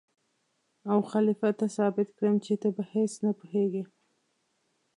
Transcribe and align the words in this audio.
او 0.91 0.99
خلیفه 1.11 1.49
ته 1.59 1.65
ثابت 1.77 2.07
کړم 2.17 2.35
چې 2.45 2.53
ته 2.61 2.67
په 2.75 2.83
هېڅ 2.93 3.11
نه 3.25 3.31
پوهېږې. 3.39 3.83